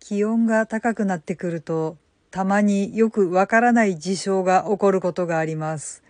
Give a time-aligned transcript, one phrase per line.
[0.00, 1.96] 気温が高くなってくると、
[2.30, 6.02] たまによくわからない事象が起こることがあります。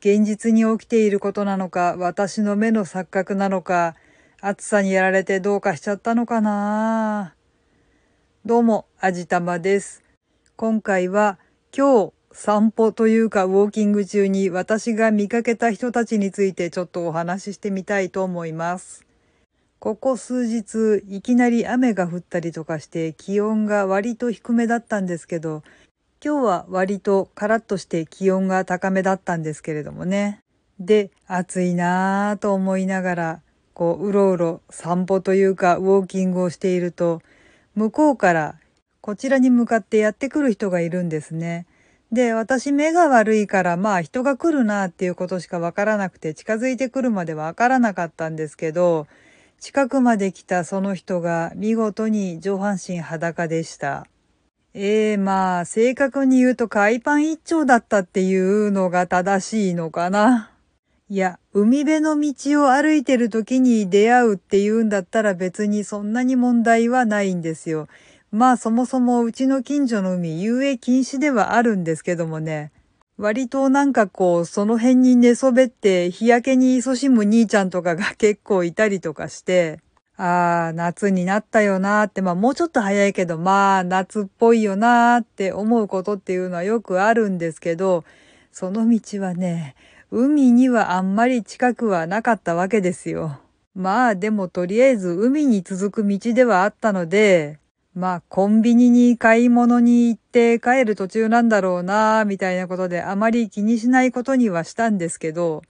[0.00, 3.96] 現実に起きていることなのか、私の目の錯覚なのか、
[4.40, 7.34] 暑さにやられてどうかしちゃったのかな
[8.44, 10.04] どうも、あじたまです。
[10.54, 11.38] 今回は
[11.76, 19.07] 今日散歩というかウォーキング中に私が見かけた人たちについてちょっとお話ししてみたいと思います。
[19.78, 25.62] ここ数日いきなり雨が降ったりとかして気温が割と低めだったんですけど
[26.24, 30.40] 今日は割とカラッとして気温が高めだったんですけれどもね。
[30.80, 33.40] で、暑いなぁと思いながら
[33.72, 37.22] こううろうろ散歩というかウォーキングをしていると
[37.76, 38.56] 向こうから
[39.00, 41.66] こちらに向かってやってくる人がいるんですね。
[42.10, 49.06] で、私目が悪いからまあ人が来るなっていうことしかわからなくて近づいてくるまでわからなかったんですけど
[49.60, 54.06] 近くまで来たその人が見事に上半身裸でした。
[54.74, 60.52] ええー、まあ、正確に言うと海パン一丁だったっていうのが正しいのかな。
[61.10, 67.88] いや、海辺の道を歩いてる時に出会うっていうんだったら別にそんなに問題はないんですよ。
[68.30, 72.70] まあそもそもうちの近所の海遊泳禁止ではあるんですけどもね。
[73.18, 79.80] 割となんかこう、その辺に寝そべって日焼けに勤しむ兄ちゃんとかが結構いたりとかして、
[80.16, 88.04] ああ、夏になったよなーって、まあもうちょっと早いけど、まあ夏っぽいよなーって思うことっていうのはよくあるんですけど、
[88.52, 89.74] その道はね、
[90.12, 93.40] 海にはあんまり近くはなかったわけですよ。
[93.74, 97.58] まあでもとりあえず海に続く道ではあったので、
[97.94, 105.62] まあ、コンビニに買い物に行って帰る途中なんだろうな、みたいなことであまり気にしないことにはしたんですけど、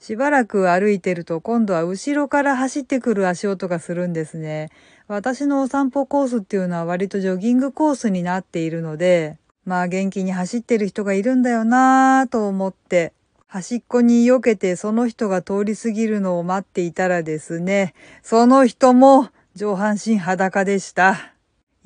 [0.00, 4.70] しばらく歩いてると今度は後ろから走ってくる足音がするんですね。
[5.08, 13.12] 私のお散歩コースっていうのは割とジョギングコースになっているので、まあ元気に走ってる人がいるんだよなぁと思って、
[13.46, 21.35] 端っこに避けてその人が通り過ぎるのを待っていたらですね、その人も上半身裸でした。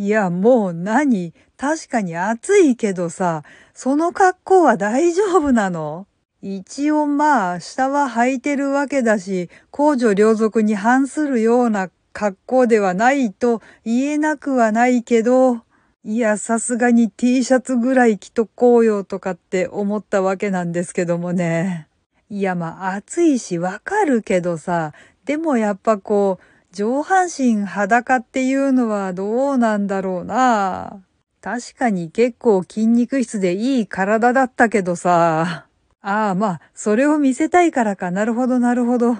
[0.00, 1.34] いや、もう何？
[1.58, 3.42] 確かに暑いけどさ、
[3.74, 6.06] その格好は大丈夫なの？
[6.40, 15.64] 一応まあ、下は履いてるわけだし、公序良俗に反するような格好ではないと言えなくはないけど、
[16.02, 21.88] いや、さすがに T シャツぐらい着とこうよとかって思ったわけなんですけどもね。
[22.30, 24.94] いや、まあ暑いしわかるけどさ、
[25.26, 31.02] でもやっぱこう、上半身裸っていうのはどうなんだろうな。
[31.40, 35.66] 確かに結構筋肉質でいい体だったけどさ。
[36.02, 38.10] ああ、まあ、それを見せたいからか。
[38.10, 39.16] なるほど、なるほど。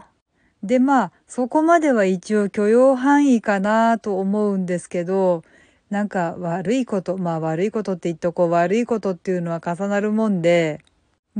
[0.63, 5.43] で、まあ、そこまでは一応許容範囲かなと思うんですけど、
[5.91, 10.81] なんか悪いこと、まあ悪いことって言っとこう、悪いことっていうのは重なるもんで、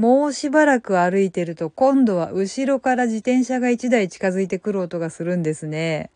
[0.01, 6.09] もうしばらく歩いてると今度は後ろから自転車が一台近づいてくる音がするんですね。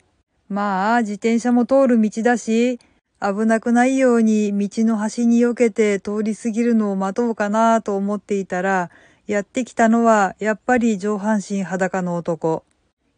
[0.49, 2.78] まあ自転車も通る道だし、
[3.21, 8.89] 危なくないように道の端に避けて通り過ぎるのを待とうかなと思っていたら、
[9.27, 12.65] やってきたのはやっぱり上半身裸の男。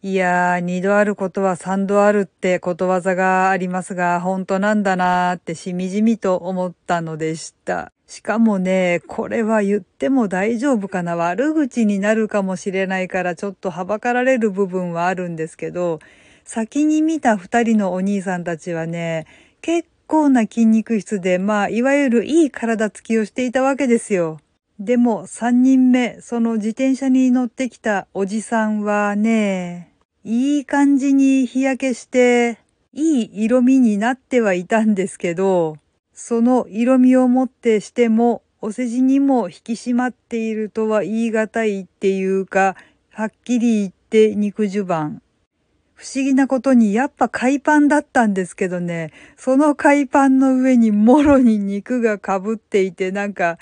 [0.03, 7.93] いやー、二度あることは三度あるってことわざがありますが、本当なんだなーってしみじみと思ったのでした。
[8.07, 15.99] しかもね、これは言っても大丈夫かな悪口になるかもしれないからちょっとはばかられる部分はあるんですけど、
[16.45, 19.27] 先に見た二人のお兄さんたちはね、
[19.61, 24.39] 結構な筋肉質で、まあ、いわゆるいい体つきをしていたわけですよ。
[24.79, 29.93] でも、三人目、その自転車に乗ってきたおじさんはね、
[30.23, 32.59] いい感じに日焼けして、
[32.93, 35.79] いい色味になってはいたんですけど、
[36.17, 42.75] その色味をもってしても、お世辞にも引き締まっているとは言い難いっていうか、
[43.13, 45.21] はっきり言って肉襦袢。
[45.95, 53.59] 不思議なことにやっぱ海パンだったんですけどね、その海パンの上にもろに肉がかぶっていてなんか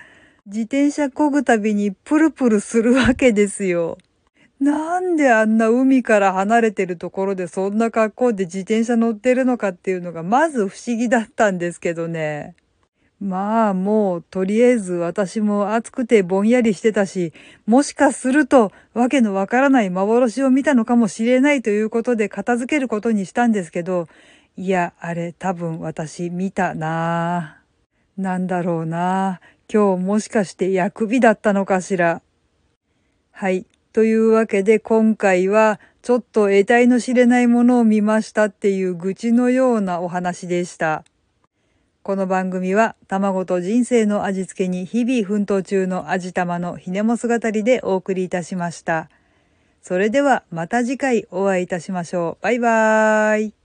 [0.47, 3.99] 自転車漕ぐたびにプルプルするわけですよ。
[4.65, 12.55] なんであんな海から離れてるところでそんな格好で自転車乗ってるのかっていうのがまず不思議だったんですけどね。
[13.21, 17.35] まあもうとりあえず私も暑くてぼんやりしてたし、
[17.67, 24.09] もしかするとわけのわからない幻を見たのかもしれないということで片付けることにしたんですけど、
[24.57, 28.23] いや、あれ多分私見たなぁ。
[28.23, 29.73] なんだろうなぁ。
[29.73, 32.23] 今日もしかして薬日だったのかしら。
[33.31, 33.67] はい。
[33.95, 41.05] というわけで今回はちょっと得体の知れないものを見ましたっていう愚痴のようなお話でした。
[42.03, 49.09] この番組は卵と人生の味付けに日々奮闘中の味玉のひねも姿でお送りいたしました。
[49.81, 52.43] それではまた次回お会いいたしましょう。
[52.43, 53.64] バイバーイ。